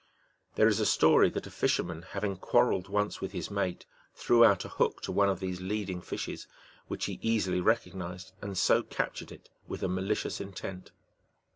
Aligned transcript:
*^ 0.01 0.03
There 0.55 0.67
is 0.67 0.79
a 0.79 0.85
story 0.87 1.29
that 1.29 1.45
a 1.45 1.51
fisherman, 1.51 2.01
having 2.01 2.35
quar 2.35 2.65
relled 2.69 2.89
once 2.89 3.21
with 3.21 3.33
his 3.33 3.51
mate, 3.51 3.85
threw 4.15 4.43
out 4.43 4.65
a 4.65 4.69
hook 4.69 4.99
to 5.03 5.11
one 5.11 5.29
of 5.29 5.39
these 5.39 5.61
leading 5.61 6.01
fishes, 6.01 6.47
which 6.87 7.05
he 7.05 7.19
easily 7.21 7.61
recognized, 7.61 8.31
and 8.41 8.57
so 8.57 8.81
captured 8.81 9.31
it 9.31 9.51
with 9.67 9.83
a 9.83 9.87
malicious 9.87 10.41
intent. 10.41 10.91